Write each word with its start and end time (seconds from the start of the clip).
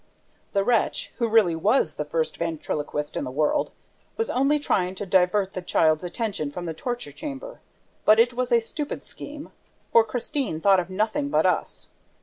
The 0.53 0.63
wretch, 0.63 1.13
who 1.19 1.27
really 1.29 1.55
was 1.55 1.93
the 1.93 2.05
first 2.05 2.37
ventriloquist 2.37 3.15
in 3.15 3.23
the 3.23 3.29
world, 3.29 3.69
was 4.17 4.31
only 4.31 4.57
trying 4.57 4.95
to 4.95 5.05
divert 5.05 5.53
the 5.53 5.61
child's 5.61 6.03
attention 6.03 6.49
from 6.51 6.65
the 6.65 6.73
torture 6.73 7.11
chamber; 7.11 7.59
but 8.03 8.19
it 8.19 8.33
was 8.33 8.51
a 8.51 8.61
stupid 8.61 9.03
scheme, 9.03 9.51
for 9.91 10.03
Christine 10.03 10.59
thought 10.59 10.79
of 10.79 10.89
nothing 10.89 11.29
but 11.29 11.45
us! 11.45 11.89